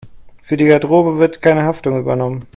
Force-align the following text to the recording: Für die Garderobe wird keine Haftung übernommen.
Für 0.41 0.57
die 0.57 0.65
Garderobe 0.65 1.19
wird 1.19 1.43
keine 1.43 1.61
Haftung 1.61 1.99
übernommen. 1.99 2.43